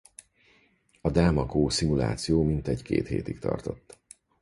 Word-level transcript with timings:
A 1.01 1.09
Delmak-O 1.09 1.69
szimuláció 1.69 2.43
mintegy 2.43 2.81
két 2.81 3.07
hétig 3.07 3.39
tartott. 3.39 3.97